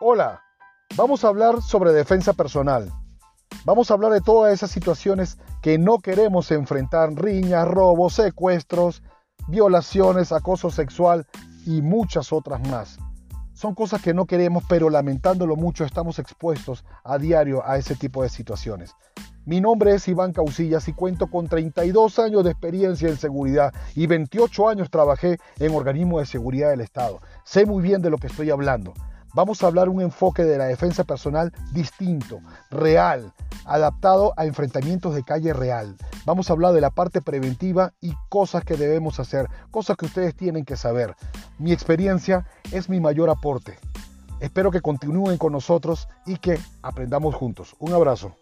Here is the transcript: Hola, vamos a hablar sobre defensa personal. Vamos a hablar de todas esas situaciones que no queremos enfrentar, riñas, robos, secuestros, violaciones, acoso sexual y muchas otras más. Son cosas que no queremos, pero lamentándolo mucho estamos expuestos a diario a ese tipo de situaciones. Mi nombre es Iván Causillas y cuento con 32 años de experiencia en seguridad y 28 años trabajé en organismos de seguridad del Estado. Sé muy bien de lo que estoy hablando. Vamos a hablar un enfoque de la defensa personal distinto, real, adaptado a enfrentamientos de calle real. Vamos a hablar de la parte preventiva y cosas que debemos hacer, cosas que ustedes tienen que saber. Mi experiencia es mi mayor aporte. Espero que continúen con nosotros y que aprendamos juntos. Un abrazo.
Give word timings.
Hola, 0.00 0.42
vamos 0.96 1.24
a 1.24 1.28
hablar 1.28 1.62
sobre 1.62 1.92
defensa 1.92 2.32
personal. 2.32 2.90
Vamos 3.64 3.90
a 3.90 3.94
hablar 3.94 4.10
de 4.10 4.20
todas 4.20 4.52
esas 4.52 4.72
situaciones 4.72 5.38
que 5.62 5.78
no 5.78 5.98
queremos 5.98 6.50
enfrentar, 6.50 7.14
riñas, 7.14 7.68
robos, 7.68 8.14
secuestros, 8.14 9.04
violaciones, 9.46 10.32
acoso 10.32 10.72
sexual 10.72 11.28
y 11.64 11.80
muchas 11.80 12.32
otras 12.32 12.60
más. 12.68 12.98
Son 13.52 13.76
cosas 13.76 14.02
que 14.02 14.14
no 14.14 14.26
queremos, 14.26 14.64
pero 14.68 14.90
lamentándolo 14.90 15.54
mucho 15.54 15.84
estamos 15.84 16.18
expuestos 16.18 16.84
a 17.04 17.16
diario 17.16 17.64
a 17.64 17.78
ese 17.78 17.94
tipo 17.94 18.24
de 18.24 18.30
situaciones. 18.30 18.96
Mi 19.46 19.60
nombre 19.60 19.94
es 19.94 20.08
Iván 20.08 20.32
Causillas 20.32 20.88
y 20.88 20.92
cuento 20.92 21.28
con 21.28 21.46
32 21.46 22.18
años 22.18 22.42
de 22.42 22.50
experiencia 22.50 23.08
en 23.08 23.16
seguridad 23.16 23.72
y 23.94 24.08
28 24.08 24.68
años 24.68 24.90
trabajé 24.90 25.38
en 25.60 25.72
organismos 25.72 26.22
de 26.22 26.26
seguridad 26.26 26.70
del 26.70 26.80
Estado. 26.80 27.20
Sé 27.44 27.64
muy 27.64 27.80
bien 27.80 28.02
de 28.02 28.10
lo 28.10 28.18
que 28.18 28.26
estoy 28.26 28.50
hablando. 28.50 28.92
Vamos 29.34 29.62
a 29.62 29.66
hablar 29.66 29.88
un 29.88 30.00
enfoque 30.00 30.44
de 30.44 30.56
la 30.58 30.66
defensa 30.66 31.02
personal 31.02 31.52
distinto, 31.72 32.38
real, 32.70 33.32
adaptado 33.64 34.32
a 34.36 34.46
enfrentamientos 34.46 35.12
de 35.12 35.24
calle 35.24 35.52
real. 35.52 35.96
Vamos 36.24 36.48
a 36.48 36.52
hablar 36.52 36.72
de 36.72 36.80
la 36.80 36.90
parte 36.90 37.20
preventiva 37.20 37.92
y 38.00 38.14
cosas 38.28 38.64
que 38.64 38.76
debemos 38.76 39.18
hacer, 39.18 39.48
cosas 39.72 39.96
que 39.96 40.06
ustedes 40.06 40.36
tienen 40.36 40.64
que 40.64 40.76
saber. 40.76 41.16
Mi 41.58 41.72
experiencia 41.72 42.46
es 42.70 42.88
mi 42.88 43.00
mayor 43.00 43.28
aporte. 43.28 43.76
Espero 44.38 44.70
que 44.70 44.80
continúen 44.80 45.36
con 45.36 45.52
nosotros 45.52 46.08
y 46.26 46.36
que 46.36 46.60
aprendamos 46.82 47.34
juntos. 47.34 47.74
Un 47.80 47.92
abrazo. 47.92 48.36